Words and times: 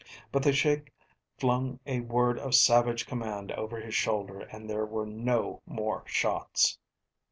But 0.31 0.41
the 0.41 0.51
Sheik 0.51 0.91
flung 1.37 1.79
a 1.85 1.99
word 1.99 2.39
of 2.39 2.55
savage 2.55 3.05
command 3.05 3.51
over 3.51 3.79
his 3.79 3.93
shoulder 3.93 4.39
and 4.39 4.67
there 4.67 4.83
were 4.87 5.05
no 5.05 5.61
more 5.67 6.01
shots. 6.07 6.79